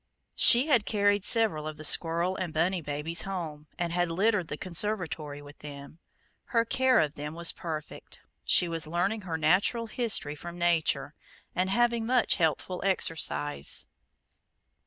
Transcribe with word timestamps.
She 0.35 0.65
had 0.65 0.87
carried 0.87 1.23
several 1.23 1.67
of 1.67 1.77
the 1.77 1.83
squirrel 1.83 2.35
and 2.35 2.55
bunny 2.55 2.81
babies 2.81 3.21
home, 3.21 3.67
and 3.77 3.93
had 3.93 4.09
littered 4.09 4.47
the 4.47 4.57
conservatory 4.57 5.43
with 5.43 5.59
them. 5.59 5.99
Her 6.45 6.65
care 6.65 6.99
of 6.99 7.13
them 7.13 7.35
was 7.35 7.51
perfect. 7.51 8.19
She 8.43 8.67
was 8.67 8.87
learning 8.87 9.21
her 9.21 9.37
natural 9.37 9.85
history 9.85 10.33
from 10.33 10.57
nature, 10.57 11.13
and 11.53 11.69
having 11.69 12.07
much 12.07 12.37
healthful 12.37 12.81
exercise. 12.83 13.85